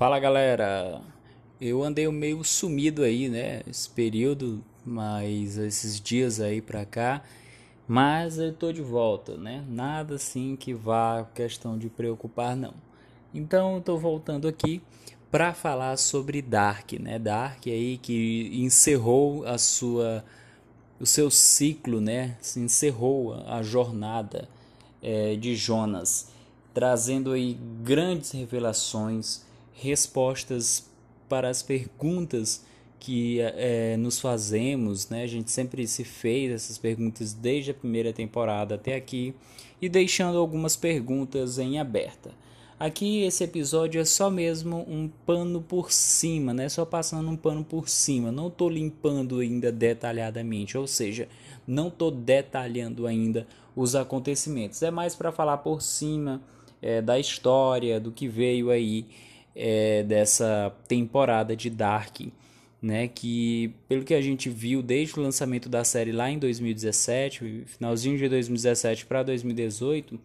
Fala 0.00 0.18
galera, 0.18 1.02
eu 1.60 1.82
andei 1.82 2.08
meio 2.08 2.42
sumido 2.42 3.02
aí, 3.02 3.28
né? 3.28 3.60
Esse 3.68 3.86
período, 3.90 4.64
mas 4.82 5.58
esses 5.58 6.00
dias 6.00 6.40
aí 6.40 6.62
pra 6.62 6.86
cá, 6.86 7.22
mas 7.86 8.38
eu 8.38 8.50
tô 8.50 8.72
de 8.72 8.80
volta, 8.80 9.36
né? 9.36 9.62
Nada 9.68 10.14
assim 10.14 10.56
que 10.56 10.72
vá 10.72 11.28
questão 11.34 11.76
de 11.76 11.90
preocupar, 11.90 12.56
não. 12.56 12.72
Então 13.34 13.74
eu 13.74 13.82
tô 13.82 13.98
voltando 13.98 14.48
aqui 14.48 14.80
para 15.30 15.52
falar 15.52 15.98
sobre 15.98 16.40
Dark, 16.40 16.92
né? 16.92 17.18
Dark 17.18 17.66
aí 17.66 17.98
que 17.98 18.50
encerrou 18.54 19.44
a 19.44 19.58
sua, 19.58 20.24
o 20.98 21.04
seu 21.04 21.30
ciclo, 21.30 22.00
né? 22.00 22.38
Se 22.40 22.58
encerrou 22.58 23.34
a 23.46 23.62
jornada 23.62 24.48
é, 25.02 25.36
de 25.36 25.54
Jonas, 25.54 26.30
trazendo 26.72 27.32
aí 27.32 27.52
grandes 27.82 28.30
revelações 28.30 29.49
respostas 29.80 30.88
para 31.28 31.48
as 31.48 31.62
perguntas 31.62 32.64
que 32.98 33.40
é, 33.40 33.96
nos 33.96 34.20
fazemos, 34.20 35.08
né? 35.08 35.22
A 35.22 35.26
gente 35.26 35.50
sempre 35.50 35.86
se 35.86 36.04
fez 36.04 36.52
essas 36.52 36.76
perguntas 36.76 37.32
desde 37.32 37.70
a 37.70 37.74
primeira 37.74 38.12
temporada 38.12 38.74
até 38.74 38.94
aqui 38.94 39.34
e 39.80 39.88
deixando 39.88 40.36
algumas 40.36 40.76
perguntas 40.76 41.58
em 41.58 41.78
aberta. 41.78 42.30
Aqui 42.78 43.22
esse 43.22 43.44
episódio 43.44 44.00
é 44.00 44.04
só 44.04 44.30
mesmo 44.30 44.84
um 44.88 45.08
pano 45.26 45.62
por 45.62 45.90
cima, 45.90 46.52
né? 46.52 46.68
Só 46.68 46.84
passando 46.84 47.30
um 47.30 47.36
pano 47.36 47.64
por 47.64 47.88
cima. 47.88 48.30
Não 48.30 48.48
estou 48.48 48.68
limpando 48.68 49.38
ainda 49.38 49.72
detalhadamente, 49.72 50.76
ou 50.76 50.86
seja, 50.86 51.26
não 51.66 51.88
estou 51.88 52.10
detalhando 52.10 53.06
ainda 53.06 53.46
os 53.74 53.94
acontecimentos. 53.94 54.82
É 54.82 54.90
mais 54.90 55.14
para 55.14 55.32
falar 55.32 55.58
por 55.58 55.80
cima 55.80 56.42
é, 56.82 57.00
da 57.00 57.18
história, 57.18 57.98
do 57.98 58.12
que 58.12 58.28
veio 58.28 58.70
aí 58.70 59.06
é, 59.62 60.02
dessa 60.02 60.74
temporada 60.88 61.54
de 61.54 61.68
Dark, 61.68 62.20
né? 62.80 63.08
Que 63.08 63.74
pelo 63.86 64.04
que 64.04 64.14
a 64.14 64.22
gente 64.22 64.48
viu 64.48 64.82
desde 64.82 65.20
o 65.20 65.22
lançamento 65.22 65.68
da 65.68 65.84
série 65.84 66.12
lá 66.12 66.30
em 66.30 66.38
2017, 66.38 67.64
finalzinho 67.66 68.16
de 68.16 68.26
2017 68.26 69.04
para 69.04 69.22
2018, 69.22 70.14
o 70.14 70.20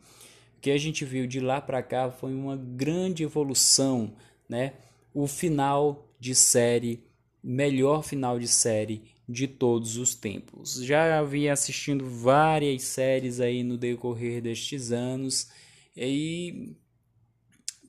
que 0.62 0.72
a 0.72 0.78
gente 0.78 1.04
viu 1.04 1.28
de 1.28 1.42
lá 1.42 1.60
para 1.60 1.84
cá 1.84 2.10
foi 2.10 2.34
uma 2.34 2.56
grande 2.56 3.24
evolução, 3.24 4.14
né? 4.48 4.72
O 5.14 5.28
final 5.28 6.10
de 6.18 6.34
série, 6.34 7.04
melhor 7.44 8.04
final 8.04 8.40
de 8.40 8.48
série 8.48 9.04
de 9.28 9.48
todos 9.50 9.98
os 9.98 10.16
tempos. 10.16 10.82
Já 10.82 11.20
havia 11.20 11.52
assistindo 11.52 12.06
várias 12.06 12.84
séries 12.84 13.42
aí 13.42 13.64
no 13.64 13.78
decorrer 13.78 14.42
destes 14.42 14.94
anos 14.94 15.50
e 15.96 16.76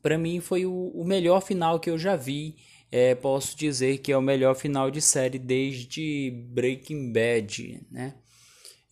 para 0.07 0.17
mim 0.17 0.39
foi 0.39 0.65
o, 0.65 0.93
o, 0.95 1.05
melhor 1.05 1.43
final 1.43 1.81
que 1.81 1.91
eu 1.91 1.99
já 1.99 2.15
vi. 2.15 2.55
É, 2.93 3.13
posso 3.17 3.57
dizer 3.57 3.99
que 3.99 4.13
é 4.13 4.17
o 4.17 4.23
melhor 4.23 4.55
final 4.55 4.89
de 4.89 5.01
série 5.01 5.37
desde 5.37 6.31
Breaking 6.51 7.13
Bad, 7.13 7.85
né? 7.91 8.15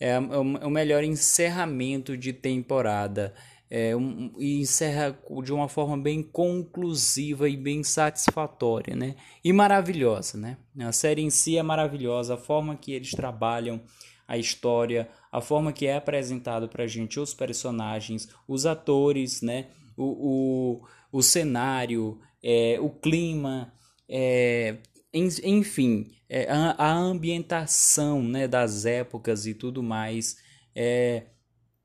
É, 0.00 0.08
é, 0.08 0.18
o, 0.18 0.56
é 0.56 0.66
o 0.66 0.70
melhor 0.70 1.04
encerramento 1.04 2.16
de 2.16 2.32
temporada. 2.32 3.32
É, 3.70 3.94
um, 3.94 4.34
e 4.40 4.60
encerra 4.60 5.16
de 5.44 5.52
uma 5.52 5.68
forma 5.68 5.96
bem 5.96 6.20
conclusiva 6.20 7.48
e 7.48 7.56
bem 7.56 7.84
satisfatória, 7.84 8.96
né? 8.96 9.14
E 9.44 9.52
maravilhosa, 9.52 10.36
né? 10.36 10.56
A 10.80 10.90
série 10.90 11.22
em 11.22 11.30
si 11.30 11.56
é 11.56 11.62
maravilhosa, 11.62 12.34
a 12.34 12.38
forma 12.38 12.74
que 12.74 12.90
eles 12.90 13.12
trabalham 13.12 13.80
a 14.26 14.36
história, 14.36 15.08
a 15.30 15.40
forma 15.40 15.72
que 15.72 15.86
é 15.86 15.94
apresentado 15.94 16.68
para 16.68 16.82
a 16.82 16.88
gente 16.88 17.20
os 17.20 17.32
personagens, 17.32 18.28
os 18.48 18.66
atores, 18.66 19.40
né? 19.40 19.68
O, 19.96 20.80
o, 21.12 21.18
o 21.18 21.22
cenário, 21.22 22.20
é, 22.42 22.78
o 22.80 22.90
clima, 22.90 23.72
é, 24.08 24.76
enfim, 25.12 26.10
é, 26.28 26.50
a, 26.50 26.72
a, 26.72 26.92
ambientação 26.92 28.22
né, 28.22 28.48
das 28.48 28.84
épocas 28.84 29.46
e 29.46 29.54
tudo 29.54 29.82
mais, 29.82 30.36
é, 30.74 31.26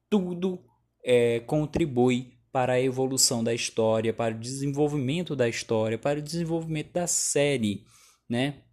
tudo 0.10 0.64
é, 1.04 1.40
contribui 1.42 2.34
para 2.52 2.74
a 2.74 2.82
evolução 2.82 3.44
da 3.44 3.54
história, 3.54 4.12
para 4.14 4.36
o 4.36 4.40
desenvolvimento 4.40 5.36
da 5.36 5.48
história, 5.48 5.98
para 5.98 6.20
o 6.20 6.22
desenvolvimento 6.22 6.92
da 6.92 7.06
série, 7.06 7.84
né? 8.28 8.64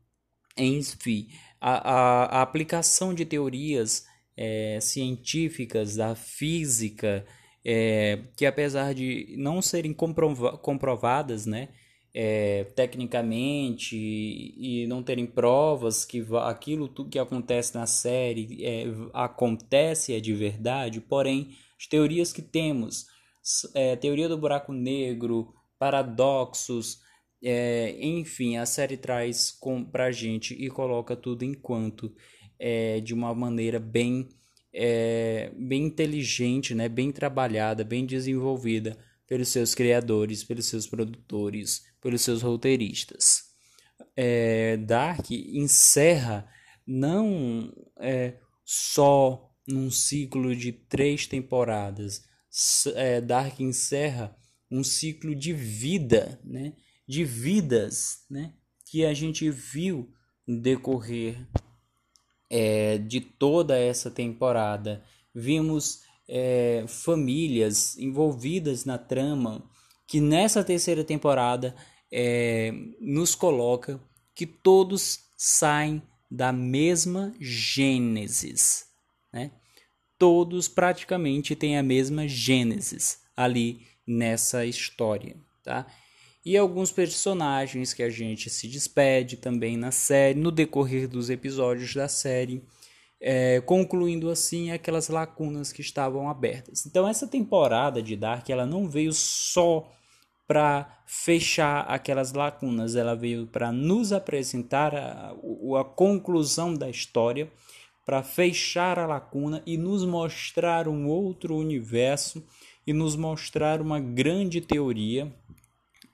Enfim, 0.56 1.28
a, 1.60 1.92
a, 1.92 2.24
a 2.38 2.42
aplicação 2.42 3.12
de 3.12 3.26
teorias 3.26 4.06
é, 4.36 4.78
científicas 4.80 5.96
da 5.96 6.14
física 6.14 7.26
é, 7.68 8.20
que 8.36 8.46
apesar 8.46 8.94
de 8.94 9.34
não 9.36 9.60
serem 9.60 9.92
comprova 9.92 10.56
comprovadas, 10.56 11.46
né, 11.46 11.70
é, 12.14 12.62
tecnicamente 12.76 13.96
e, 13.96 14.86
não 14.86 15.02
terem 15.02 15.26
provas 15.26 16.04
que 16.04 16.24
aquilo 16.44 16.86
tudo 16.86 17.10
que 17.10 17.18
acontece 17.18 17.74
na 17.74 17.84
série 17.84 18.64
é, 18.64 18.84
acontece 19.12 20.14
é 20.14 20.20
de 20.20 20.32
verdade, 20.32 21.00
porém 21.00 21.56
as 21.76 21.88
teorias 21.88 22.32
que 22.32 22.40
temos, 22.40 23.06
é, 23.74 23.96
teoria 23.96 24.28
do 24.28 24.38
buraco 24.38 24.72
negro, 24.72 25.52
paradoxos, 25.76 27.00
é, 27.42 27.96
enfim, 28.00 28.56
a 28.58 28.64
série 28.64 28.96
traz 28.96 29.50
com, 29.50 29.84
pra 29.84 30.12
gente 30.12 30.54
e 30.54 30.70
coloca 30.70 31.16
tudo 31.16 31.44
enquanto 31.44 32.14
é, 32.60 33.00
de 33.00 33.12
uma 33.12 33.34
maneira 33.34 33.80
bem 33.80 34.28
é, 34.72 35.52
bem 35.56 35.84
inteligente, 35.84 36.74
né, 36.74 36.88
bem 36.88 37.10
trabalhada, 37.10 37.84
bem 37.84 38.04
desenvolvida 38.04 38.96
pelos 39.26 39.48
seus 39.48 39.74
criadores, 39.74 40.44
pelos 40.44 40.66
seus 40.66 40.86
produtores, 40.86 41.84
pelos 42.00 42.22
seus 42.22 42.42
roteiristas. 42.42 43.44
É, 44.14 44.76
Dark 44.76 45.30
encerra 45.30 46.48
não 46.86 47.72
é, 47.98 48.38
só 48.64 49.50
num 49.66 49.90
ciclo 49.90 50.54
de 50.54 50.72
três 50.72 51.26
temporadas. 51.26 52.24
É, 52.94 53.20
Dark 53.20 53.60
encerra 53.60 54.36
um 54.70 54.84
ciclo 54.84 55.34
de 55.34 55.52
vida, 55.52 56.40
né? 56.44 56.74
de 57.06 57.24
vidas 57.24 58.24
né? 58.30 58.54
que 58.84 59.04
a 59.04 59.12
gente 59.12 59.50
viu 59.50 60.12
decorrer 60.46 61.46
é, 62.50 62.98
de 62.98 63.20
toda 63.20 63.78
essa 63.78 64.10
temporada. 64.10 65.02
Vimos 65.34 66.02
é, 66.28 66.84
famílias 66.88 67.96
envolvidas 67.98 68.84
na 68.84 68.98
trama 68.98 69.62
que 70.06 70.20
nessa 70.20 70.62
terceira 70.62 71.04
temporada 71.04 71.74
é, 72.10 72.72
nos 73.00 73.34
coloca 73.34 74.00
que 74.34 74.46
todos 74.46 75.20
saem 75.36 76.02
da 76.30 76.52
mesma 76.52 77.34
Gênesis, 77.40 78.86
né? 79.32 79.50
Todos 80.18 80.66
praticamente 80.66 81.54
têm 81.54 81.76
a 81.76 81.82
mesma 81.82 82.26
Gênesis 82.26 83.20
ali 83.36 83.86
nessa 84.06 84.64
história, 84.64 85.36
tá? 85.62 85.86
E 86.46 86.56
alguns 86.56 86.92
personagens 86.92 87.92
que 87.92 88.04
a 88.04 88.08
gente 88.08 88.48
se 88.48 88.68
despede 88.68 89.36
também 89.36 89.76
na 89.76 89.90
série, 89.90 90.38
no 90.38 90.52
decorrer 90.52 91.08
dos 91.08 91.28
episódios 91.28 91.92
da 91.92 92.06
série, 92.06 92.62
é, 93.20 93.60
concluindo 93.62 94.30
assim 94.30 94.70
aquelas 94.70 95.08
lacunas 95.08 95.72
que 95.72 95.80
estavam 95.80 96.30
abertas. 96.30 96.86
Então 96.86 97.08
essa 97.08 97.26
temporada 97.26 98.00
de 98.00 98.14
Dark 98.14 98.48
ela 98.48 98.64
não 98.64 98.88
veio 98.88 99.12
só 99.12 99.92
para 100.46 101.02
fechar 101.04 101.80
aquelas 101.80 102.32
lacunas, 102.32 102.94
ela 102.94 103.16
veio 103.16 103.48
para 103.48 103.72
nos 103.72 104.12
apresentar 104.12 104.94
a, 104.94 105.32
a, 105.32 105.80
a 105.80 105.84
conclusão 105.84 106.72
da 106.72 106.88
história, 106.88 107.50
para 108.04 108.22
fechar 108.22 109.00
a 109.00 109.06
lacuna 109.06 109.64
e 109.66 109.76
nos 109.76 110.04
mostrar 110.04 110.86
um 110.86 111.08
outro 111.08 111.56
universo 111.56 112.46
e 112.86 112.92
nos 112.92 113.16
mostrar 113.16 113.82
uma 113.82 113.98
grande 113.98 114.60
teoria 114.60 115.34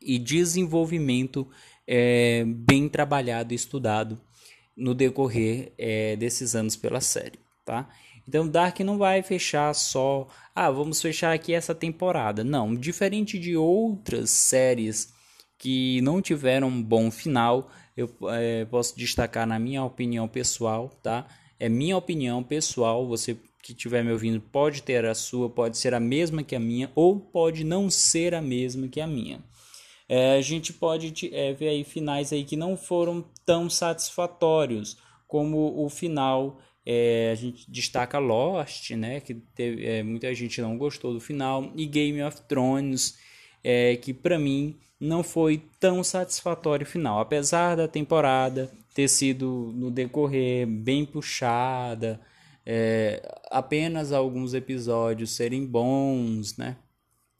e 0.04 0.18
desenvolvimento 0.18 1.48
é, 1.86 2.44
bem 2.46 2.88
trabalhado 2.88 3.52
e 3.52 3.56
estudado 3.56 4.20
no 4.76 4.94
decorrer 4.94 5.72
é, 5.76 6.16
desses 6.16 6.54
anos 6.54 6.76
pela 6.76 7.00
série, 7.00 7.38
tá? 7.64 7.88
Então 8.26 8.48
Dark 8.48 8.78
não 8.80 8.98
vai 8.98 9.22
fechar 9.22 9.74
só, 9.74 10.28
ah, 10.54 10.70
vamos 10.70 11.02
fechar 11.02 11.32
aqui 11.32 11.52
essa 11.52 11.74
temporada. 11.74 12.44
Não, 12.44 12.74
diferente 12.74 13.38
de 13.38 13.56
outras 13.56 14.30
séries 14.30 15.12
que 15.58 16.00
não 16.02 16.22
tiveram 16.22 16.68
um 16.68 16.82
bom 16.82 17.10
final, 17.10 17.70
eu 17.96 18.10
é, 18.30 18.64
posso 18.64 18.96
destacar 18.96 19.46
na 19.46 19.58
minha 19.58 19.84
opinião 19.84 20.26
pessoal, 20.28 20.88
tá? 21.02 21.26
É 21.58 21.68
minha 21.68 21.96
opinião 21.96 22.42
pessoal, 22.42 23.06
você 23.06 23.36
que 23.62 23.72
estiver 23.72 24.02
me 24.02 24.10
ouvindo 24.10 24.40
pode 24.40 24.82
ter 24.82 25.04
a 25.04 25.14
sua, 25.14 25.48
pode 25.48 25.78
ser 25.78 25.94
a 25.94 26.00
mesma 26.00 26.42
que 26.42 26.56
a 26.56 26.60
minha, 26.60 26.90
ou 26.96 27.20
pode 27.20 27.62
não 27.62 27.88
ser 27.88 28.34
a 28.34 28.42
mesma 28.42 28.88
que 28.88 29.00
a 29.00 29.06
minha 29.06 29.40
é, 30.14 30.36
a 30.36 30.42
gente 30.42 30.74
pode 30.74 31.34
é, 31.34 31.54
ver 31.54 31.68
aí 31.68 31.84
finais 31.84 32.34
aí 32.34 32.44
que 32.44 32.54
não 32.54 32.76
foram 32.76 33.24
tão 33.46 33.70
satisfatórios 33.70 34.98
como 35.26 35.82
o 35.82 35.88
final 35.88 36.60
é, 36.84 37.30
a 37.32 37.34
gente 37.34 37.70
destaca 37.70 38.18
Lost, 38.18 38.90
né, 38.90 39.20
que 39.20 39.32
teve, 39.32 39.86
é, 39.86 40.02
muita 40.02 40.34
gente 40.34 40.60
não 40.60 40.76
gostou 40.76 41.14
do 41.14 41.20
final, 41.20 41.72
e 41.74 41.86
Game 41.86 42.22
of 42.22 42.42
Thrones, 42.42 43.16
é, 43.64 43.96
que 43.96 44.12
para 44.12 44.38
mim 44.38 44.78
não 45.00 45.22
foi 45.22 45.62
tão 45.80 46.04
satisfatório 46.04 46.84
o 46.84 46.90
final, 46.90 47.18
apesar 47.18 47.74
da 47.74 47.88
temporada 47.88 48.70
ter 48.92 49.08
sido 49.08 49.72
no 49.74 49.90
decorrer 49.90 50.66
bem 50.66 51.06
puxada, 51.06 52.20
é, 52.66 53.34
apenas 53.50 54.12
alguns 54.12 54.52
episódios 54.52 55.30
serem 55.30 55.64
bons, 55.64 56.58
né? 56.58 56.76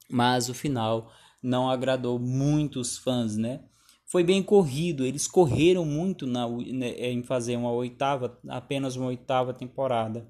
Mas 0.09 0.49
o 0.49 0.55
final 0.55 1.11
não 1.43 1.69
agradou 1.69 2.17
muitos 2.17 2.97
fãs, 2.97 3.35
né? 3.35 3.59
Foi 4.05 4.23
bem 4.23 4.41
corrido, 4.41 5.05
eles 5.05 5.27
correram 5.27 5.83
muito 5.85 6.25
na, 6.25 6.47
né, 6.47 6.89
em 7.09 7.23
fazer 7.23 7.57
uma 7.57 7.71
oitava, 7.71 8.39
apenas 8.47 8.95
uma 8.95 9.07
oitava 9.07 9.53
temporada, 9.53 10.27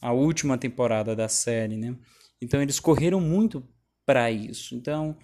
a 0.00 0.12
última 0.12 0.58
temporada 0.58 1.16
da 1.16 1.28
série, 1.28 1.76
né? 1.76 1.96
Então 2.40 2.60
eles 2.60 2.80
correram 2.80 3.20
muito 3.20 3.66
para 4.04 4.30
isso. 4.30 4.74
Então 4.74 5.16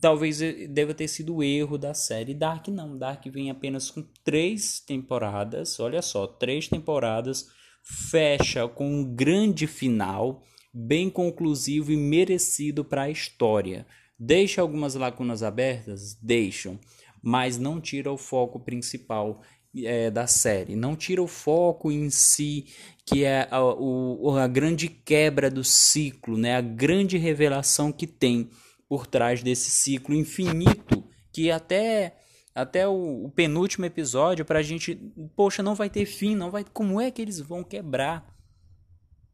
talvez 0.00 0.38
deva 0.70 0.94
ter 0.94 1.08
sido 1.08 1.36
o 1.36 1.42
erro 1.42 1.78
da 1.78 1.94
série. 1.94 2.34
Dark 2.34 2.68
não, 2.68 2.96
Dark 2.96 3.24
vem 3.26 3.50
apenas 3.50 3.90
com 3.90 4.02
três 4.24 4.80
temporadas, 4.80 5.78
olha 5.80 6.02
só, 6.02 6.26
três 6.26 6.68
temporadas, 6.68 7.48
fecha 7.82 8.66
com 8.68 8.86
um 8.86 9.14
grande 9.14 9.66
final, 9.66 10.42
bem 10.72 11.08
conclusivo 11.08 11.92
e 11.92 11.96
merecido 11.96 12.84
para 12.84 13.02
a 13.02 13.10
história. 13.10 13.86
Deixa 14.18 14.60
algumas 14.60 14.94
lacunas 14.94 15.42
abertas? 15.42 16.14
Deixam, 16.14 16.78
mas 17.22 17.58
não 17.58 17.80
tira 17.80 18.10
o 18.10 18.16
foco 18.16 18.58
principal 18.60 19.42
é, 19.84 20.10
da 20.10 20.26
série. 20.26 20.74
Não 20.74 20.96
tira 20.96 21.22
o 21.22 21.26
foco 21.26 21.92
em 21.92 22.08
si, 22.08 22.66
que 23.04 23.24
é 23.24 23.46
a, 23.50 23.62
o, 23.62 24.36
a 24.36 24.46
grande 24.46 24.88
quebra 24.88 25.50
do 25.50 25.62
ciclo, 25.62 26.36
né? 26.36 26.56
a 26.56 26.60
grande 26.60 27.18
revelação 27.18 27.92
que 27.92 28.06
tem 28.06 28.50
por 28.88 29.06
trás 29.06 29.42
desse 29.42 29.70
ciclo 29.70 30.14
infinito 30.14 31.04
que 31.32 31.50
até 31.50 32.16
até 32.54 32.88
o, 32.88 33.26
o 33.26 33.30
penúltimo 33.30 33.84
episódio 33.84 34.42
para 34.42 34.60
a 34.60 34.62
gente, 34.62 34.94
poxa, 35.36 35.62
não 35.62 35.74
vai 35.74 35.90
ter 35.90 36.06
fim, 36.06 36.34
não 36.34 36.50
vai, 36.50 36.64
como 36.64 36.98
é 36.98 37.10
que 37.10 37.20
eles 37.20 37.38
vão 37.38 37.62
quebrar? 37.62 38.34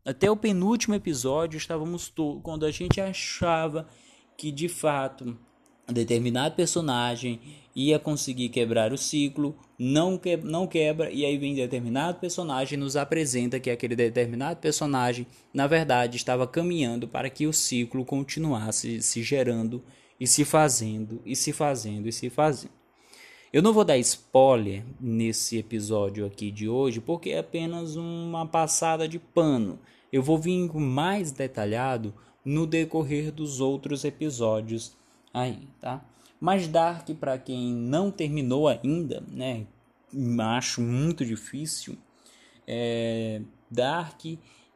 Até 0.04 0.28
o 0.28 0.36
penúltimo 0.36 0.96
episódio 0.96 1.56
estávamos 1.56 2.12
quando 2.42 2.66
a 2.66 2.72
gente 2.72 3.00
achava 3.00 3.86
que 4.42 4.50
de 4.50 4.68
fato 4.68 5.38
determinado 5.86 6.56
personagem 6.56 7.40
ia 7.76 7.96
conseguir 7.96 8.48
quebrar 8.48 8.92
o 8.92 8.98
ciclo, 8.98 9.56
não, 9.78 10.18
que, 10.18 10.36
não 10.36 10.66
quebra, 10.66 11.12
e 11.12 11.24
aí 11.24 11.38
vem 11.38 11.54
determinado 11.54 12.18
personagem 12.18 12.76
nos 12.76 12.96
apresenta 12.96 13.60
que 13.60 13.70
aquele 13.70 13.94
determinado 13.94 14.58
personagem, 14.58 15.28
na 15.54 15.68
verdade, 15.68 16.16
estava 16.16 16.44
caminhando 16.44 17.06
para 17.06 17.30
que 17.30 17.46
o 17.46 17.52
ciclo 17.52 18.04
continuasse 18.04 19.00
se 19.00 19.22
gerando 19.22 19.80
e 20.18 20.26
se 20.26 20.44
fazendo, 20.44 21.22
e 21.24 21.36
se 21.36 21.52
fazendo, 21.52 22.08
e 22.08 22.12
se 22.12 22.28
fazendo. 22.28 22.72
Eu 23.52 23.62
não 23.62 23.72
vou 23.72 23.84
dar 23.84 23.96
spoiler 23.98 24.84
nesse 25.00 25.56
episódio 25.56 26.26
aqui 26.26 26.50
de 26.50 26.68
hoje, 26.68 27.00
porque 27.00 27.30
é 27.30 27.38
apenas 27.38 27.94
uma 27.94 28.44
passada 28.44 29.06
de 29.06 29.20
pano. 29.20 29.78
Eu 30.12 30.20
vou 30.20 30.36
vir 30.36 30.68
mais 30.74 31.30
detalhado 31.30 32.12
no 32.44 32.66
decorrer 32.66 33.30
dos 33.30 33.60
outros 33.60 34.04
episódios 34.04 34.96
aí, 35.32 35.68
tá? 35.80 36.04
Mas 36.40 36.66
Dark, 36.66 37.08
para 37.20 37.38
quem 37.38 37.72
não 37.72 38.10
terminou 38.10 38.66
ainda, 38.66 39.22
né? 39.30 39.66
Acho 40.56 40.80
muito 40.80 41.24
difícil. 41.24 41.96
É, 42.66 43.40
Dark 43.70 44.20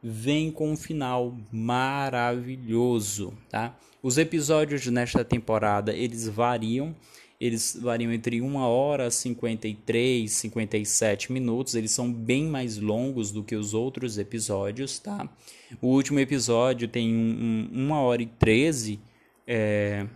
vem 0.02 0.50
com 0.52 0.70
um 0.70 0.76
final 0.76 1.36
maravilhoso, 1.50 3.32
tá? 3.50 3.76
Os 4.02 4.18
episódios 4.18 4.86
nesta 4.86 5.24
temporada 5.24 5.92
eles 5.92 6.28
variam, 6.28 6.94
eles 7.41 7.79
variam 7.81 8.12
entre 8.12 8.41
1 8.41 8.56
hora 8.56 9.11
53, 9.11 10.31
57 10.31 11.33
minutos, 11.33 11.75
eles 11.75 11.91
são 11.91 12.11
bem 12.12 12.44
mais 12.44 12.79
longos 12.79 13.31
do 13.31 13.43
que 13.43 13.55
os 13.55 13.75
outros 13.75 14.19
episódios, 14.19 14.99
tá? 14.99 15.29
O 15.81 15.88
último 15.88 16.19
episódio 16.19 16.88
tem 16.88 17.15
1 17.15 17.19
um, 17.19 17.88
um, 17.88 17.93
hora 17.93 18.23
e 18.23 18.27
13 18.27 18.99
é, 19.47 20.06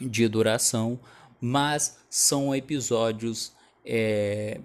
de 0.00 0.26
duração, 0.28 0.98
mas 1.40 1.98
são 2.08 2.54
episódios 2.54 3.52
é, 3.84 4.60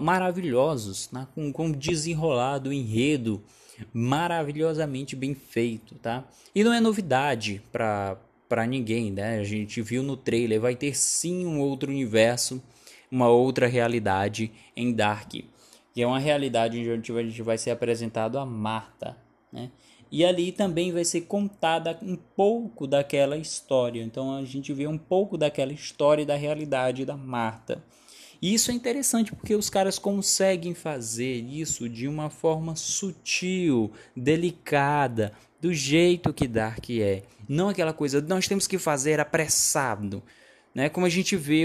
maravilhosos, 0.00 1.10
né? 1.10 1.26
com, 1.34 1.50
com 1.52 1.72
desenrolado 1.72 2.72
enredo 2.72 3.42
maravilhosamente 3.94 5.16
bem 5.16 5.34
feito, 5.34 5.94
tá? 5.96 6.28
E 6.54 6.62
não 6.62 6.72
é 6.72 6.80
novidade 6.80 7.62
para 7.72 8.18
para 8.50 8.66
ninguém, 8.66 9.12
né? 9.12 9.38
A 9.38 9.44
gente 9.44 9.80
viu 9.80 10.02
no 10.02 10.16
trailer, 10.16 10.60
vai 10.60 10.74
ter 10.74 10.92
sim 10.92 11.46
um 11.46 11.60
outro 11.60 11.88
universo, 11.88 12.60
uma 13.08 13.28
outra 13.28 13.68
realidade 13.68 14.50
em 14.76 14.92
Dark, 14.92 15.34
que 15.94 16.02
é 16.02 16.06
uma 16.06 16.18
realidade 16.18 16.76
onde 16.90 17.12
a 17.12 17.22
gente 17.22 17.42
vai 17.42 17.56
ser 17.56 17.70
apresentado 17.70 18.40
a 18.40 18.44
Marta, 18.44 19.16
né? 19.52 19.70
E 20.10 20.24
ali 20.24 20.50
também 20.50 20.90
vai 20.90 21.04
ser 21.04 21.20
contada 21.20 21.96
um 22.02 22.16
pouco 22.16 22.88
daquela 22.88 23.36
história. 23.36 24.02
Então 24.02 24.34
a 24.34 24.44
gente 24.44 24.72
vê 24.72 24.88
um 24.88 24.98
pouco 24.98 25.38
daquela 25.38 25.72
história 25.72 26.22
e 26.22 26.26
da 26.26 26.34
realidade 26.34 27.04
da 27.04 27.16
Marta. 27.16 27.80
E 28.42 28.54
isso 28.54 28.70
é 28.70 28.74
interessante 28.74 29.34
porque 29.34 29.54
os 29.54 29.68
caras 29.68 29.98
conseguem 29.98 30.74
fazer 30.74 31.42
isso 31.42 31.88
de 31.88 32.08
uma 32.08 32.30
forma 32.30 32.74
sutil, 32.74 33.92
delicada, 34.16 35.32
do 35.60 35.74
jeito 35.74 36.32
que 36.32 36.48
Dark 36.48 36.88
é. 36.90 37.22
Não 37.46 37.68
aquela 37.68 37.92
coisa, 37.92 38.20
nós 38.20 38.48
temos 38.48 38.66
que 38.66 38.78
fazer 38.78 39.20
apressado. 39.20 40.22
Né? 40.74 40.88
Como 40.88 41.04
a 41.04 41.10
gente 41.10 41.36
vê, 41.36 41.64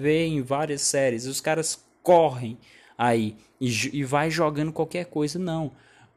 vê 0.00 0.26
em 0.26 0.40
várias 0.40 0.80
séries, 0.80 1.26
os 1.26 1.40
caras 1.40 1.84
correm 2.02 2.56
aí 2.96 3.36
e, 3.60 3.98
e 3.98 4.04
vai 4.04 4.30
jogando 4.30 4.72
qualquer 4.72 5.06
coisa. 5.06 5.38
Não. 5.38 5.72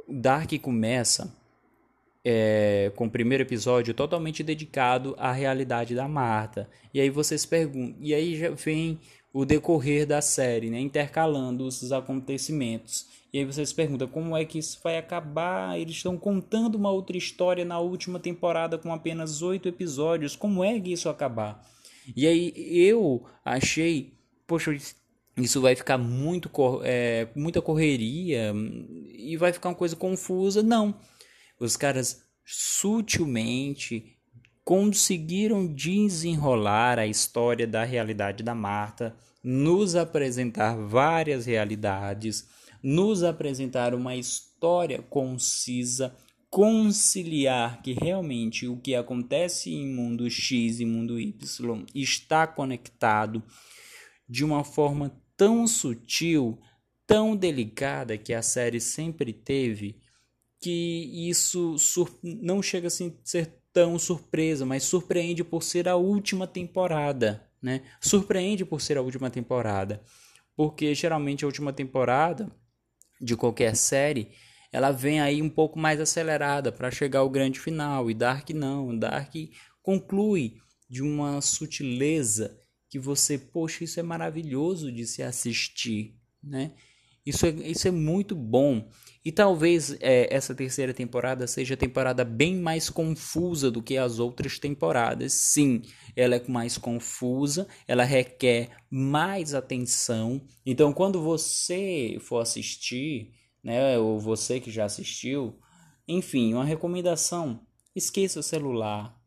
Dark 0.08 0.52
começa 0.62 1.34
é, 2.26 2.92
com 2.96 3.06
o 3.06 3.10
primeiro 3.10 3.44
episódio 3.44 3.94
totalmente 3.94 4.42
dedicado 4.42 5.14
à 5.20 5.32
realidade 5.32 5.94
da 5.94 6.08
Marta. 6.08 6.68
E 6.92 7.00
aí 7.00 7.10
vocês 7.12 7.46
perguntam, 7.46 7.96
e 8.00 8.16
aí 8.16 8.36
já 8.36 8.50
vem 8.50 9.00
o 9.32 9.46
decorrer 9.46 10.08
da 10.08 10.22
série, 10.22 10.72
né, 10.72 10.80
intercalando 10.80 11.66
os 11.68 11.92
acontecimentos. 11.92 13.06
E 13.32 13.38
aí 13.40 13.46
vocês 13.46 13.72
perguntam 13.72 14.08
como 14.08 14.36
é 14.36 14.44
que 14.46 14.58
isso 14.58 14.80
vai 14.82 14.98
acabar? 14.98 15.78
Eles 15.78 15.98
estão 15.98 16.18
contando 16.18 16.76
uma 16.76 16.90
outra 16.90 17.18
história 17.18 17.66
na 17.66 17.78
última 17.80 18.18
temporada 18.18 18.78
com 18.78 18.94
apenas 18.94 19.42
oito 19.42 19.68
episódios. 19.68 20.38
Como 20.38 20.64
é 20.64 20.80
que 20.80 20.94
isso 20.94 21.10
acabar? 21.10 21.62
E 22.16 22.26
aí 22.26 22.54
eu 22.56 23.26
achei, 23.44 24.14
poxa, 24.48 24.74
isso 25.36 25.60
vai 25.60 25.76
ficar 25.76 25.98
muito 25.98 26.50
é, 26.84 27.28
muita 27.36 27.62
correria 27.62 28.54
e 29.18 29.36
vai 29.36 29.52
ficar 29.52 29.68
uma 29.68 29.76
coisa 29.76 29.98
confusa. 29.98 30.64
Não. 30.64 30.96
Os 31.60 31.78
caras 31.78 32.24
sutilmente 32.44 34.18
conseguiram 34.64 35.68
desenrolar 35.68 36.98
a 36.98 37.06
história 37.06 37.68
da 37.68 37.84
realidade 37.84 38.44
da 38.44 38.56
Marta, 38.56 39.16
nos 39.44 39.96
apresentar 39.96 40.76
várias 40.76 41.46
realidades, 41.46 42.48
nos 42.82 43.24
apresentar 43.24 43.94
uma 43.94 44.16
história 44.16 45.04
concisa, 45.04 46.16
conciliar 46.50 47.82
que 47.82 47.94
realmente 47.94 48.68
o 48.68 48.78
que 48.78 48.96
acontece 48.96 49.72
em 49.72 49.88
mundo 49.88 50.30
X 50.30 50.80
e 50.80 50.86
mundo 50.86 51.20
Y 51.20 51.86
está 51.94 52.48
conectado 52.48 53.44
de 54.28 54.44
uma 54.44 54.64
forma 54.64 55.16
tão 55.38 55.68
sutil, 55.68 56.60
tão 57.06 57.36
delicada 57.36 58.18
que 58.18 58.34
a 58.34 58.42
série 58.42 58.80
sempre 58.80 59.32
teve, 59.32 60.00
que 60.66 61.30
isso 61.30 61.76
não 62.24 62.60
chega 62.60 62.88
a 62.88 62.90
ser 62.90 63.54
tão 63.72 64.00
surpresa, 64.00 64.66
mas 64.66 64.82
surpreende 64.82 65.44
por 65.44 65.62
ser 65.62 65.88
a 65.88 65.96
última 65.96 66.48
temporada, 66.48 67.48
né? 67.62 67.84
Surpreende 68.02 68.66
por 68.66 68.82
ser 68.82 68.98
a 68.98 69.02
última 69.04 69.30
temporada, 69.30 70.02
porque 70.56 70.96
geralmente 70.96 71.46
a 71.46 71.48
última 71.48 71.72
temporada 71.72 72.52
de 73.22 73.36
qualquer 73.36 73.76
série 73.76 74.32
ela 74.72 74.90
vem 74.90 75.22
aí 75.22 75.40
um 75.40 75.50
pouco 75.52 75.78
mais 75.78 76.02
acelerada 76.02 76.72
para 76.72 76.90
chegar 76.90 77.20
ao 77.20 77.30
grande 77.30 77.60
final 77.60 78.10
e 78.10 78.16
Dark 78.16 78.50
não, 78.50 78.98
Dark 78.98 79.36
conclui 79.84 80.56
de 80.90 81.04
uma 81.04 81.42
sutileza 81.42 82.60
que 82.90 82.98
você, 82.98 83.38
poxa, 83.38 83.84
isso 83.84 84.00
é 84.00 84.04
maravilhoso 84.04 84.92
de 84.92 85.06
se 85.06 85.22
assistir, 85.22 86.16
né? 86.44 86.72
Isso 87.26 87.46
é, 87.46 87.50
isso 87.50 87.88
é 87.88 87.92
muito 87.92 88.36
bom. 88.36 88.88
E 89.24 89.32
talvez 89.32 89.98
é, 90.00 90.32
essa 90.32 90.54
terceira 90.54 90.94
temporada 90.94 91.48
seja 91.48 91.74
a 91.74 91.78
temporada 91.78 92.24
bem 92.24 92.58
mais 92.58 92.90
confusa 92.90 93.72
do 93.72 93.82
que 93.82 93.98
as 93.98 94.20
outras 94.20 94.60
temporadas. 94.60 95.34
Sim, 95.34 95.82
ela 96.16 96.36
é 96.36 96.48
mais 96.48 96.78
confusa, 96.78 97.68
ela 97.88 98.04
requer 98.04 98.70
mais 98.92 99.56
atenção. 99.56 100.40
Então, 100.64 100.94
quando 100.94 101.24
você 101.24 102.18
for 102.22 102.40
assistir, 102.40 103.32
né, 103.64 103.98
ou 103.98 104.20
você 104.20 104.60
que 104.60 104.70
já 104.70 104.86
assistiu, 104.86 105.60
enfim, 106.08 106.54
uma 106.54 106.66
recomendação: 106.66 107.66
esqueça 107.96 108.40
o 108.40 108.44
celular, 108.44 109.20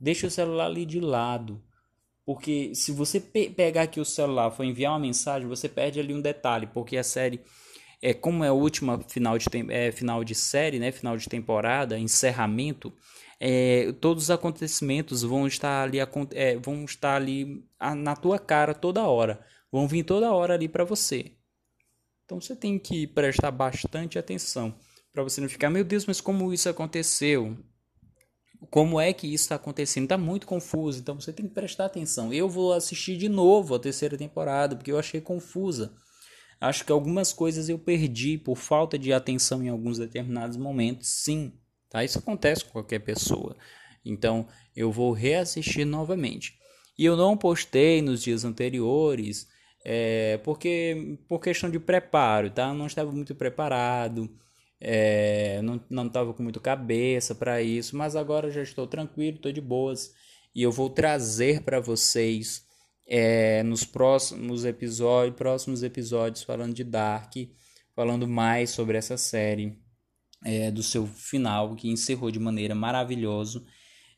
deixe 0.00 0.26
o 0.26 0.30
celular 0.30 0.66
ali 0.66 0.84
de 0.84 0.98
lado 0.98 1.62
Porque 2.24 2.74
se 2.74 2.90
você 2.90 3.20
pe 3.20 3.50
pegar 3.50 3.82
aqui 3.82 4.00
o 4.00 4.04
celular 4.04 4.50
for 4.50 4.64
enviar 4.64 4.92
uma 4.92 4.98
mensagem, 4.98 5.46
você 5.48 5.68
perde 5.68 6.00
ali 6.00 6.14
um 6.14 6.20
detalhe, 6.20 6.66
porque 6.66 6.96
a 6.96 7.04
série 7.04 7.40
é 8.00 8.14
como 8.14 8.44
é 8.44 8.48
a 8.48 8.52
última 8.52 9.00
final 9.08 9.36
de 9.38 9.46
é, 9.70 9.92
final 9.92 10.24
de 10.24 10.34
série, 10.34 10.78
né, 10.78 10.90
final 10.92 11.16
de 11.16 11.28
temporada, 11.28 11.98
encerramento, 11.98 12.92
é, 13.40 13.92
todos 14.00 14.24
os 14.24 14.30
acontecimentos 14.30 15.22
vão 15.22 15.46
estar 15.46 15.82
ali 15.82 15.98
é, 16.32 16.56
vão 16.56 16.84
estar 16.84 17.16
ali 17.16 17.64
na 17.96 18.16
tua 18.16 18.38
cara 18.38 18.74
toda 18.74 19.06
hora, 19.06 19.44
vão 19.70 19.86
vir 19.86 20.04
toda 20.04 20.32
hora 20.32 20.54
ali 20.54 20.68
para 20.68 20.84
você. 20.84 21.32
Então 22.24 22.40
você 22.40 22.56
tem 22.56 22.78
que 22.78 23.06
prestar 23.06 23.50
bastante 23.50 24.18
atenção 24.18 24.74
para 25.12 25.22
você 25.22 25.40
não 25.40 25.48
ficar, 25.48 25.70
meu 25.70 25.84
Deus, 25.84 26.06
mas 26.06 26.20
como 26.20 26.52
isso 26.52 26.68
aconteceu? 26.68 27.56
Como 28.70 29.00
é 29.00 29.12
que 29.12 29.26
isso 29.26 29.44
está 29.44 29.54
acontecendo? 29.56 30.04
Está 30.04 30.18
muito 30.18 30.46
confuso, 30.46 30.98
então 30.98 31.20
você 31.20 31.32
tem 31.32 31.46
que 31.46 31.54
prestar 31.54 31.86
atenção. 31.86 32.32
Eu 32.32 32.48
vou 32.48 32.72
assistir 32.72 33.16
de 33.16 33.28
novo 33.28 33.74
a 33.74 33.78
terceira 33.78 34.16
temporada 34.16 34.74
porque 34.74 34.90
eu 34.90 34.98
achei 34.98 35.20
confusa. 35.20 35.92
Acho 36.60 36.84
que 36.84 36.92
algumas 36.92 37.32
coisas 37.32 37.68
eu 37.68 37.78
perdi 37.78 38.38
por 38.38 38.56
falta 38.56 38.98
de 38.98 39.12
atenção 39.12 39.62
em 39.62 39.68
alguns 39.68 39.98
determinados 39.98 40.56
momentos, 40.56 41.08
sim. 41.08 41.52
Tá? 41.90 42.02
Isso 42.02 42.18
acontece 42.18 42.64
com 42.64 42.72
qualquer 42.72 43.00
pessoa. 43.00 43.56
Então 44.04 44.46
eu 44.74 44.90
vou 44.90 45.12
reassistir 45.12 45.86
novamente. 45.86 46.58
E 46.98 47.04
eu 47.04 47.16
não 47.16 47.36
postei 47.36 48.00
nos 48.00 48.22
dias 48.22 48.44
anteriores, 48.44 49.48
é, 49.84 50.38
porque 50.44 51.18
por 51.28 51.40
questão 51.40 51.68
de 51.68 51.78
preparo, 51.78 52.50
tá? 52.50 52.68
Eu 52.68 52.74
não 52.74 52.86
estava 52.86 53.12
muito 53.12 53.34
preparado. 53.34 54.30
É, 54.86 55.62
não 55.62 56.06
estava 56.06 56.34
com 56.34 56.42
muito 56.42 56.60
cabeça 56.60 57.34
para 57.34 57.62
isso, 57.62 57.96
mas 57.96 58.14
agora 58.14 58.50
já 58.50 58.62
estou 58.62 58.86
tranquilo, 58.86 59.36
estou 59.36 59.50
de 59.50 59.60
boas 59.60 60.12
e 60.54 60.62
eu 60.62 60.70
vou 60.70 60.90
trazer 60.90 61.62
para 61.62 61.80
vocês 61.80 62.66
é, 63.06 63.62
nos 63.62 63.82
próximos 63.82 64.66
episódios, 64.66 65.36
próximos 65.36 65.82
episódios 65.82 66.42
falando 66.42 66.74
de 66.74 66.84
Dark, 66.84 67.32
falando 67.96 68.28
mais 68.28 68.70
sobre 68.70 68.98
essa 68.98 69.16
série, 69.16 69.78
é, 70.44 70.70
do 70.70 70.82
seu 70.82 71.06
final 71.06 71.74
que 71.74 71.88
encerrou 71.88 72.30
de 72.30 72.38
maneira 72.38 72.74
maravilhosa, 72.74 73.64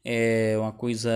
é 0.05 0.57
uma 0.59 0.73
coisa 0.73 1.11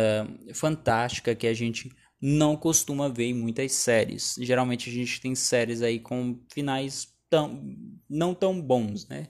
fantástica 0.54 1.34
que 1.34 1.46
a 1.48 1.54
gente 1.54 1.90
não 2.20 2.56
costuma 2.56 3.08
ver 3.08 3.26
em 3.26 3.34
muitas 3.34 3.72
séries. 3.72 4.36
Geralmente 4.38 4.88
a 4.88 4.92
gente 4.92 5.20
tem 5.20 5.34
séries 5.34 5.82
aí 5.82 5.98
com 5.98 6.40
finais 6.52 7.08
tão, 7.28 7.76
não 8.08 8.34
tão 8.34 8.60
bons, 8.60 9.08
né? 9.08 9.28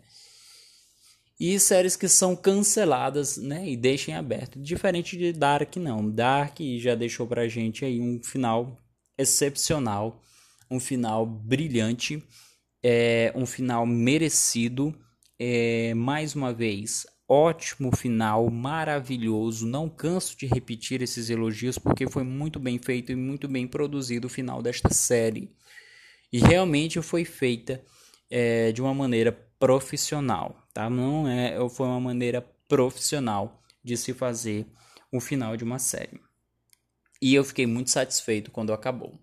E 1.41 1.59
séries 1.59 1.97
que 1.97 2.07
são 2.07 2.37
canceladas, 2.37 3.39
né? 3.39 3.67
E 3.67 3.77
deixem 3.77 4.15
aberto. 4.15 4.61
Diferente 4.61 5.17
de 5.17 5.33
Dark, 5.33 5.75
não. 5.77 6.11
Dark 6.11 6.59
já 6.79 6.95
deixou 6.95 7.27
pra 7.27 7.49
gente 7.49 7.83
aí 7.83 7.99
um 7.99 8.23
final 8.23 8.77
excepcional, 9.17 10.21
um 10.71 10.79
final 10.79 11.25
brilhante, 11.25 12.23
é, 12.83 13.33
um 13.35 13.47
final 13.47 13.87
merecido. 13.87 14.95
É, 15.39 15.95
mais 15.95 16.35
uma 16.35 16.53
vez, 16.53 17.07
ótimo 17.27 17.97
final, 17.97 18.51
maravilhoso. 18.51 19.67
Não 19.67 19.89
canso 19.89 20.37
de 20.37 20.45
repetir 20.45 21.01
esses 21.01 21.31
elogios 21.31 21.79
porque 21.79 22.07
foi 22.07 22.23
muito 22.23 22.61
bem 22.61 22.79
feito 22.79 23.11
e 23.11 23.17
muito 23.17 23.49
bem 23.49 23.67
produzido 23.67 24.27
o 24.27 24.31
final 24.31 24.61
desta 24.61 24.93
série 24.93 25.51
e 26.33 26.39
realmente 26.39 27.01
foi 27.03 27.25
feita 27.25 27.83
é, 28.31 28.73
de 28.73 28.81
uma 28.81 28.95
maneira 28.95 29.33
profissional, 29.61 30.67
tá? 30.75 30.91
Não 30.91 31.29
é, 31.29 31.57
foi 31.69 31.87
uma 31.87 32.01
maneira 32.01 32.41
profissional 32.67 33.63
de 33.85 33.97
se 33.97 34.15
fazer 34.15 34.67
o 35.13 35.21
final 35.21 35.57
de 35.57 35.63
uma 35.63 35.79
série. 35.79 36.19
E 37.21 37.35
eu 37.35 37.45
fiquei 37.45 37.67
muito 37.67 37.91
satisfeito 37.91 38.51
quando 38.51 38.73
acabou. 38.73 39.21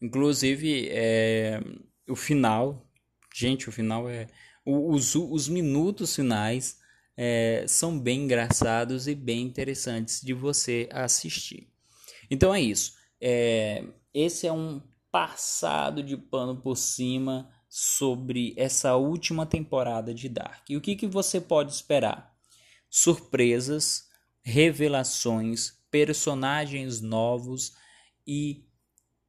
Inclusive, 0.00 0.88
é, 0.90 1.60
o 2.08 2.14
final, 2.14 2.88
gente, 3.34 3.68
o 3.68 3.72
final 3.72 4.08
é. 4.08 4.28
Os, 4.64 5.16
os 5.16 5.48
minutos 5.48 6.14
finais 6.14 6.78
é, 7.16 7.64
são 7.66 7.98
bem 7.98 8.22
engraçados 8.22 9.08
e 9.08 9.14
bem 9.14 9.42
interessantes 9.42 10.20
de 10.20 10.32
você 10.32 10.88
assistir. 10.92 11.68
Então 12.30 12.54
é 12.54 12.60
isso. 12.60 12.94
É, 13.20 13.84
esse 14.14 14.46
é 14.46 14.52
um 14.52 14.80
passado 15.10 16.00
de 16.02 16.16
pano 16.16 16.56
por 16.56 16.76
cima 16.76 17.50
sobre 17.74 18.52
essa 18.54 18.96
última 18.96 19.46
temporada 19.46 20.12
de 20.12 20.28
Dark. 20.28 20.68
E 20.68 20.76
o 20.76 20.80
que, 20.80 20.94
que 20.94 21.06
você 21.06 21.40
pode 21.40 21.72
esperar? 21.72 22.36
Surpresas, 22.90 24.10
revelações, 24.42 25.72
personagens 25.90 27.00
novos 27.00 27.72
e 28.26 28.66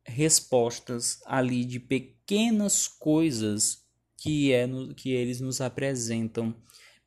respostas 0.06 1.22
ali 1.26 1.64
de 1.64 1.80
pequenas 1.80 2.86
coisas 2.86 3.86
que, 4.18 4.52
é 4.52 4.68
no, 4.68 4.94
que 4.94 5.14
eles 5.14 5.40
nos 5.40 5.62
apresentam. 5.62 6.54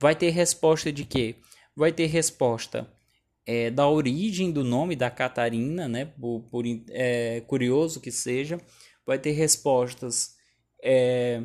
Vai 0.00 0.16
ter 0.16 0.30
resposta 0.30 0.90
de 0.90 1.04
quê? 1.04 1.34
Vai 1.76 1.92
ter 1.92 2.06
resposta 2.06 2.90
é, 3.44 3.70
da 3.70 3.86
origem 3.86 4.50
do 4.50 4.64
nome 4.64 4.96
da 4.96 5.10
Catarina, 5.10 5.86
né? 5.86 6.06
Por, 6.06 6.44
por 6.44 6.64
é, 6.88 7.42
curioso 7.42 8.00
que 8.00 8.10
seja, 8.10 8.58
vai 9.04 9.18
ter 9.18 9.32
respostas 9.32 10.35
é, 10.88 11.42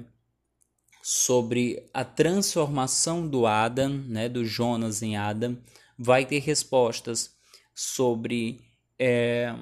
sobre 1.02 1.90
a 1.92 2.06
transformação 2.06 3.28
do 3.28 3.48
Adam, 3.48 3.90
né? 3.90 4.30
Do 4.30 4.46
Jonas 4.46 5.02
em 5.02 5.18
Adam. 5.18 5.58
Vai 5.98 6.26
ter 6.26 6.40
respostas 6.40 7.36
sobre 7.74 8.62
é, 9.00 9.56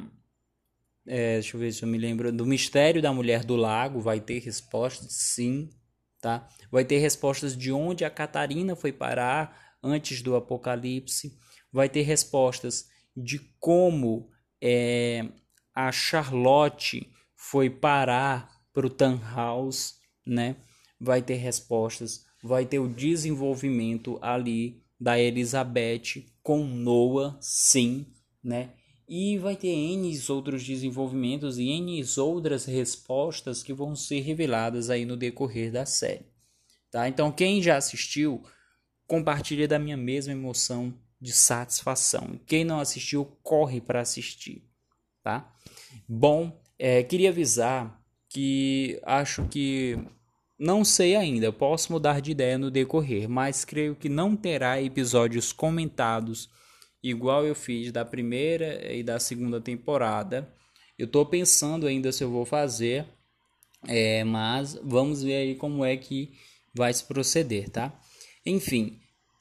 é, 1.07 1.35
deixa 1.35 1.55
eu 1.55 1.61
ver 1.61 1.71
se 1.71 1.83
eu 1.83 1.87
me 1.87 1.97
lembro 1.97 2.31
do 2.31 2.45
mistério 2.45 3.01
da 3.01 3.13
mulher 3.13 3.45
do 3.45 3.55
lago 3.55 4.01
vai 4.01 4.19
ter 4.19 4.39
respostas 4.39 5.13
sim 5.13 5.69
tá 6.19 6.47
vai 6.71 6.83
ter 6.83 6.97
respostas 6.97 7.55
de 7.55 7.71
onde 7.71 8.03
a 8.03 8.09
Catarina 8.09 8.75
foi 8.75 8.91
parar 8.91 9.77
antes 9.81 10.21
do 10.21 10.35
apocalipse 10.35 11.37
vai 11.71 11.87
ter 11.87 12.01
respostas 12.01 12.89
de 13.15 13.39
como 13.59 14.29
é, 14.61 15.25
a 15.73 15.91
Charlotte 15.91 17.09
foi 17.35 17.69
parar 17.69 18.58
para 18.73 18.87
o 18.87 18.89
Tannhaus, 18.89 19.95
né? 20.25 20.55
Vai 20.99 21.21
ter 21.21 21.35
respostas, 21.35 22.25
vai 22.43 22.65
ter 22.65 22.79
o 22.79 22.87
desenvolvimento 22.87 24.17
ali 24.21 24.83
da 24.99 25.19
Elizabeth 25.19 26.25
com 26.43 26.65
Noah, 26.65 27.37
sim, 27.41 28.05
né? 28.43 28.73
E 29.07 29.37
vai 29.37 29.55
ter 29.55 29.69
N 29.69 30.19
outros 30.29 30.63
desenvolvimentos 30.63 31.57
e 31.57 31.67
N 31.69 32.03
outras 32.17 32.65
respostas 32.65 33.63
que 33.63 33.73
vão 33.73 33.95
ser 33.95 34.19
reveladas 34.21 34.89
aí 34.89 35.05
no 35.05 35.17
decorrer 35.17 35.71
da 35.71 35.85
série, 35.85 36.25
tá? 36.91 37.07
Então 37.07 37.31
quem 37.31 37.61
já 37.61 37.77
assistiu, 37.77 38.43
compartilha 39.07 39.67
da 39.67 39.79
minha 39.79 39.97
mesma 39.97 40.33
emoção 40.33 40.93
de 41.19 41.33
satisfação. 41.33 42.39
Quem 42.45 42.63
não 42.63 42.79
assistiu, 42.79 43.25
corre 43.41 43.81
para 43.81 44.01
assistir, 44.01 44.69
tá? 45.23 45.51
Bom, 46.07 46.61
é, 46.77 47.03
queria 47.03 47.29
avisar 47.29 47.98
que 48.29 48.99
acho 49.03 49.45
que 49.47 49.97
não 50.57 50.83
sei 50.83 51.15
ainda, 51.15 51.51
posso 51.51 51.91
mudar 51.91 52.19
de 52.19 52.31
ideia 52.31 52.57
no 52.57 52.69
decorrer, 52.69 53.29
mas 53.29 53.63
creio 53.63 53.95
que 53.95 54.09
não 54.09 54.35
terá 54.35 54.81
episódios 54.81 55.51
comentados 55.51 56.49
igual 57.01 57.45
eu 57.45 57.55
fiz 57.55 57.91
da 57.91 58.03
primeira 58.03 58.93
e 58.93 59.01
da 59.01 59.19
segunda 59.19 59.61
temporada. 59.61 60.53
Eu 60.97 61.05
estou 61.05 61.25
pensando 61.25 61.87
ainda 61.87 62.11
se 62.11 62.23
eu 62.23 62.29
vou 62.29 62.45
fazer, 62.45 63.05
é, 63.87 64.23
mas 64.25 64.77
vamos 64.83 65.23
ver 65.23 65.35
aí 65.35 65.55
como 65.55 65.85
é 65.85 65.95
que 65.95 66.33
vai 66.75 66.93
se 66.93 67.05
proceder, 67.05 67.69
tá? 67.69 67.97
Enfim, 68.45 68.99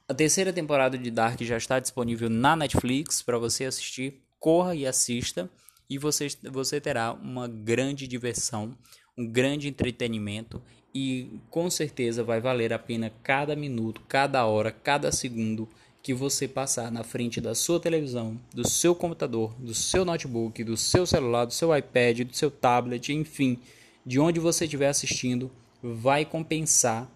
a 0.08 0.14
terceira 0.14 0.52
temporada 0.52 0.96
de 0.96 1.10
Dark 1.10 1.42
já 1.42 1.56
está 1.56 1.80
disponível 1.80 2.30
na 2.30 2.54
Netflix 2.54 3.22
para 3.22 3.38
você 3.38 3.64
assistir. 3.64 4.22
Corra 4.38 4.74
e 4.74 4.86
assista 4.86 5.50
e 5.88 5.98
você, 5.98 6.28
você 6.50 6.80
terá 6.80 7.12
uma 7.12 7.48
grande 7.48 8.06
diversão, 8.06 8.76
um 9.16 9.26
grande 9.26 9.68
entretenimento 9.68 10.62
e 10.94 11.40
com 11.50 11.70
certeza 11.70 12.22
vai 12.22 12.40
valer 12.40 12.72
a 12.72 12.78
pena 12.78 13.12
cada 13.22 13.54
minuto, 13.56 14.02
cada 14.08 14.44
hora, 14.46 14.70
cada 14.70 15.10
segundo 15.12 15.68
que 16.02 16.14
você 16.14 16.46
passar 16.46 16.90
na 16.90 17.02
frente 17.02 17.40
da 17.40 17.54
sua 17.54 17.80
televisão, 17.80 18.40
do 18.54 18.66
seu 18.66 18.94
computador, 18.94 19.52
do 19.58 19.74
seu 19.74 20.04
notebook, 20.04 20.62
do 20.64 20.76
seu 20.76 21.06
celular, 21.06 21.44
do 21.44 21.52
seu 21.52 21.76
iPad, 21.76 22.20
do 22.20 22.36
seu 22.36 22.50
tablet, 22.50 23.12
enfim, 23.12 23.58
de 24.06 24.18
onde 24.18 24.40
você 24.40 24.64
estiver 24.64 24.88
assistindo, 24.88 25.50
vai 25.82 26.24
compensar 26.24 27.10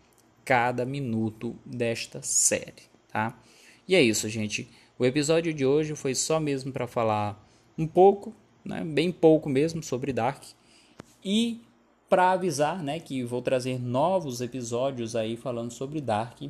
cada 0.44 0.84
minuto 0.84 1.56
desta 1.64 2.20
série, 2.22 2.82
tá? 3.10 3.38
E 3.86 3.94
é 3.94 4.02
isso, 4.02 4.28
gente. 4.28 4.68
O 4.98 5.04
episódio 5.04 5.54
de 5.54 5.64
hoje 5.64 5.94
foi 5.94 6.14
só 6.14 6.38
mesmo 6.38 6.72
para 6.72 6.86
falar 6.86 7.48
um 7.78 7.86
pouco, 7.86 8.34
né, 8.64 8.84
bem 8.84 9.10
pouco 9.10 9.48
mesmo 9.48 9.82
sobre 9.82 10.12
Dark 10.12 10.42
e 11.24 11.60
para 12.08 12.32
avisar, 12.32 12.82
né, 12.82 13.00
que 13.00 13.24
vou 13.24 13.40
trazer 13.40 13.80
novos 13.80 14.40
episódios 14.40 15.16
aí 15.16 15.36
falando 15.36 15.70
sobre 15.70 16.00
Dark 16.00 16.42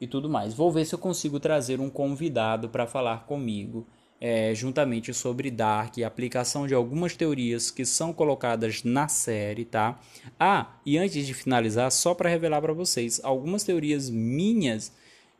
e 0.00 0.06
tudo 0.06 0.28
mais. 0.28 0.54
Vou 0.54 0.72
ver 0.72 0.84
se 0.84 0.94
eu 0.94 0.98
consigo 0.98 1.38
trazer 1.38 1.80
um 1.80 1.90
convidado 1.90 2.68
para 2.68 2.86
falar 2.86 3.26
comigo 3.26 3.86
é, 4.24 4.54
juntamente 4.54 5.12
sobre 5.12 5.50
Dark 5.50 5.98
aplicação 5.98 6.64
de 6.64 6.74
algumas 6.74 7.16
teorias 7.16 7.72
que 7.72 7.84
são 7.84 8.12
colocadas 8.12 8.84
na 8.84 9.08
série, 9.08 9.64
tá? 9.64 10.00
Ah, 10.38 10.76
e 10.86 10.96
antes 10.96 11.26
de 11.26 11.34
finalizar, 11.34 11.90
só 11.90 12.14
para 12.14 12.30
revelar 12.30 12.62
para 12.62 12.72
vocês, 12.72 13.20
algumas 13.24 13.64
teorias 13.64 14.08
minhas 14.08 14.92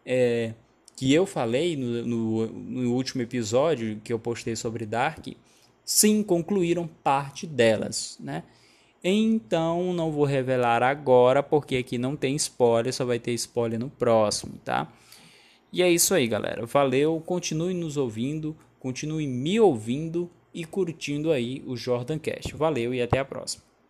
é, 0.04 0.52
que 0.96 1.14
eu 1.14 1.24
falei 1.26 1.76
no, 1.76 2.04
no, 2.04 2.46
no 2.46 2.92
último 2.92 3.22
episódio 3.22 4.00
que 4.02 4.12
eu 4.12 4.18
postei 4.18 4.56
sobre 4.56 4.84
Dark, 4.84 5.28
sim, 5.84 6.22
concluíram 6.22 6.86
parte 6.86 7.46
delas, 7.46 8.16
né? 8.20 8.42
Então 9.02 9.92
não 9.92 10.12
vou 10.12 10.24
revelar 10.24 10.82
agora 10.82 11.42
porque 11.42 11.76
aqui 11.76 11.98
não 11.98 12.14
tem 12.14 12.36
spoiler, 12.36 12.92
só 12.92 13.04
vai 13.04 13.18
ter 13.18 13.32
spoiler 13.32 13.78
no 13.78 13.90
próximo, 13.90 14.54
tá? 14.64 14.92
E 15.72 15.82
é 15.82 15.90
isso 15.90 16.14
aí, 16.14 16.28
galera. 16.28 16.66
Valeu, 16.66 17.20
continue 17.24 17.74
nos 17.74 17.96
ouvindo, 17.96 18.56
continue 18.78 19.26
me 19.26 19.58
ouvindo 19.58 20.30
e 20.54 20.64
curtindo 20.64 21.32
aí 21.32 21.62
o 21.66 21.76
Jordan 21.76 22.18
Cast. 22.18 22.54
Valeu 22.54 22.92
e 22.92 23.00
até 23.00 23.18
a 23.18 23.24
próxima. 23.24 23.71